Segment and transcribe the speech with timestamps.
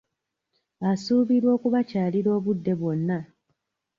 [0.89, 3.19] Asuubirwa okubakyalira obudde bwonna.